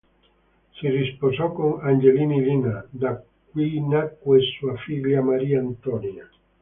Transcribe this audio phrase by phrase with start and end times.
[0.71, 6.27] Si risposò con Angelini Lina da cui nacque sua figlia Maria Antonia.